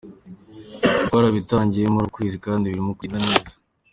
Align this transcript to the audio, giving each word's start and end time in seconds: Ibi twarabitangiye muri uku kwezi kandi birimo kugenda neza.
Ibi 0.89 1.01
twarabitangiye 1.07 1.87
muri 1.93 2.03
uku 2.07 2.15
kwezi 2.15 2.35
kandi 2.45 2.69
birimo 2.71 2.91
kugenda 2.99 3.17
neza. 3.25 3.53